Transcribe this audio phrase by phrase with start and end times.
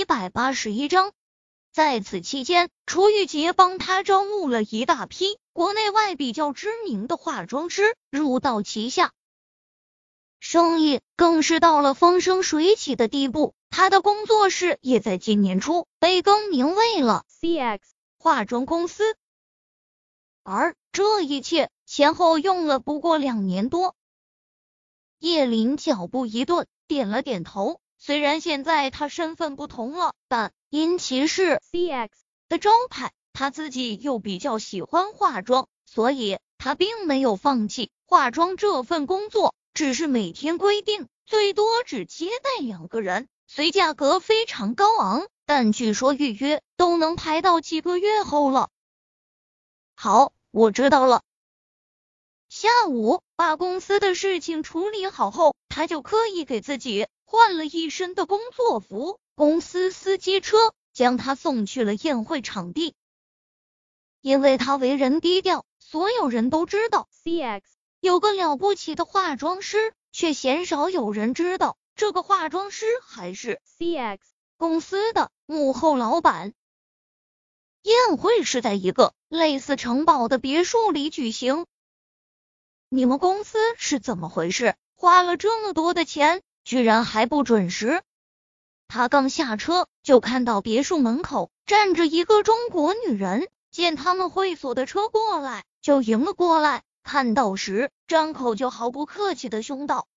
[0.00, 1.12] 一百八十一章。
[1.72, 9.12] 在此期间，楚玉洁帮他招募了一大批国内外比较知名的化妆师入到旗下，
[10.38, 13.54] 生意更是到了风生水起的地步。
[13.68, 17.80] 他的工作室也在今年初被更名为了 CX
[18.18, 19.18] 化妆公司，
[20.42, 23.94] 而这一切前后用了不过两年多。
[25.18, 27.82] 叶林脚步一顿，点了点头。
[28.02, 32.08] 虽然现在他身份不同了，但因其是 CX
[32.48, 48.70] 的招牌，他自己又比较喜欢化妆，所以他并没有放弃化妆这份工作，只是每天规定最多只接待两个人，虽价格非常高昂，但据说预约都能排到几个月后了。
[49.94, 51.20] 好，我知道了。
[52.48, 57.06] 下午把公司的事情处理好后，他就刻意给自己。
[57.30, 62.96] 换了一身的工作服，公司司机车将他送去了宴会场地。
[64.20, 67.62] 因为他为人低调，所有人都知道 CX
[68.00, 74.18] 有个了不起的化妆师，却鲜少有人知道这个化妆师还是 CX
[74.56, 76.52] 公司的幕后老板。
[77.82, 81.64] 宴会是在一个类似城堡的别墅里举行。
[82.88, 84.74] 你们公司是怎么回事？
[84.96, 86.42] 花了这么多的钱？
[86.64, 88.02] 居然还不准时！
[88.88, 93.48] 他刚下车，就看到别墅门口站着一个中国女人。
[93.70, 96.82] 见他们会所的车过来，就迎了过来。
[97.04, 100.08] 看到时，张口就毫不客气的凶道：“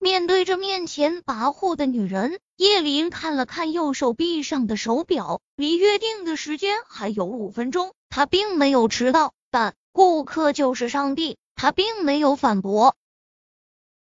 [0.00, 7.92] 面对着面前跋扈的女人，叶林看了看右手臂上的手表，离约定的时间还有五分钟。
[8.08, 12.96] 他并没有迟到，但顾客就是上帝，他并没有反驳。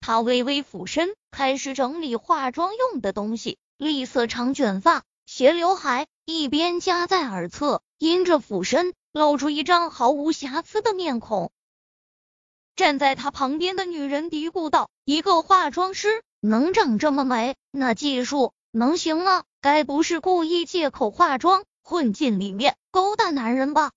[0.03, 3.57] 他微微俯身，开始整理化妆用的东西。
[3.79, 11.53] 栗色长卷发，斜刘海，一边夹在耳侧，因着俯身，露出一张毫无瑕疵的面孔。
[12.75, 19.45] 站在他旁边的女人嘀咕道：“一个化妆师能长这么美，那技术能行吗？
[19.61, 23.93] 该不是故意借口化妆混进里面勾搭男人吧？”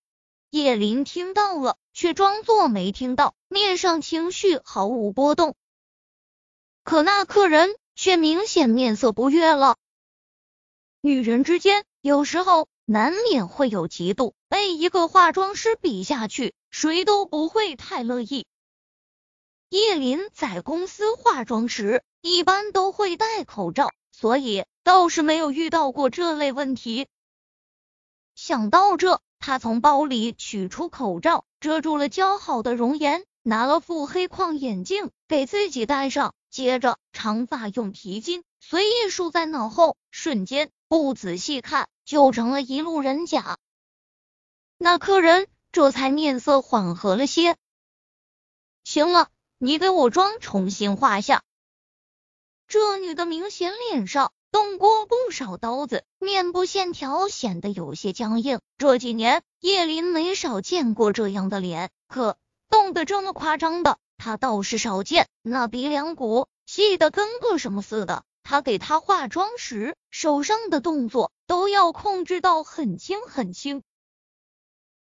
[0.51, 5.55] 叶林听到了，却装作没听到，面上情绪毫无波动。
[6.85, 9.75] 可那客人却明显面色不悦了。
[11.01, 18.45] 女人之间有时候难免会有嫉妒，被一个化妆师比下去，谁都不会太乐意。
[19.69, 27.07] 叶林在公司化妆时一般都会戴口罩，所以倒是没有遇到过这类问题。
[28.35, 36.35] 想到这，他从包里取出口罩，遮住了姣好的容颜，拿了副黑框眼镜给自己戴上。
[36.55, 43.57] 接着，长发用皮筋随意束在脑后，瞬间不仔细看就成了一路人甲。
[44.77, 47.57] 那客人这才面色缓和了些。
[48.85, 49.27] 行了，
[49.57, 51.43] 你给我妆重新画下。
[52.69, 58.61] 这女的明显脸上动过不少刀子，面部线条显得有些僵硬。
[58.77, 62.37] 这几年叶林没少见过这样的脸，可
[62.69, 63.99] 动得这么夸张的。
[64.25, 68.25] 他倒是少见，那鼻梁骨细的跟个什么似的。
[68.41, 73.83] 他给他化妆时，手上的动作都要控制到很轻很轻。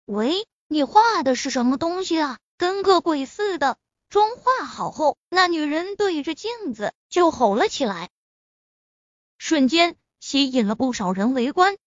[0.04, 2.38] 喂，你画的是什么东西啊？
[2.58, 3.78] 跟个鬼似的！
[4.10, 8.10] 妆化好后，那女人对着镜子就吼了起来，
[9.38, 11.78] 瞬间吸引了不少人围观。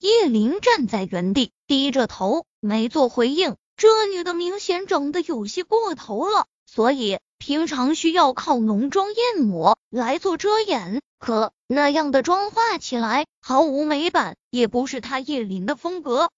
[0.00, 3.56] 叶灵站在原地，低着头，没做回应。
[3.78, 11.00] 这女的明显整的有些过头了，所以平常需要靠浓妆艳抹来做遮掩。
[11.20, 16.32] 可那样的妆化起来毫无美感，也不是她叶林的风格。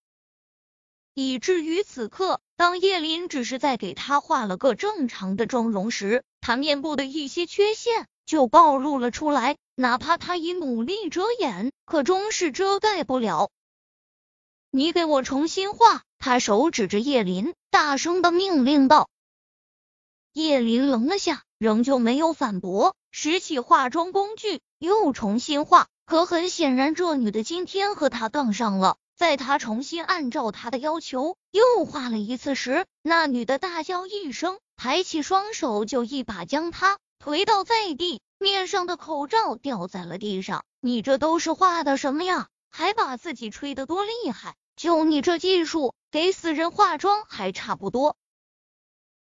[1.14, 9.56] 以至于此刻，当叶林只是在给她画了个正常的妆容时，她面部的一些缺陷就暴露了出来。
[9.76, 13.48] 哪怕她已努力遮掩，可终是遮盖不了。
[14.70, 16.02] 你给我重新画。
[16.20, 19.08] 他手指着叶林，大声的命令道
[20.34, 25.88] ：“叶林愣了下，仍旧没有反驳，拾起化妆工具又重新画。
[26.04, 28.98] 可很显然，这女的今天和他杠上了。
[29.16, 40.64] 在他重新按照他的要求又画了一次时，那女的大叫一声，抬起双手就一把将他推倒在地，面上的口罩掉在了地上。
[40.80, 42.48] 你这都是画的什么呀？
[42.68, 44.54] 还把自己吹得多厉害？
[44.76, 48.16] 就你这技术！”给死人化妆还差不多。